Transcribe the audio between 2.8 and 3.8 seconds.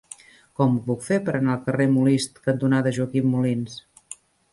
Joaquim Molins?